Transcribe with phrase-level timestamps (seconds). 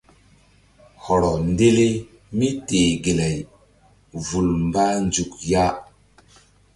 [1.03, 1.87] Hɔrɔ ndele
[2.37, 3.37] míteh gelay
[4.27, 5.65] vul mbah nzuk ya.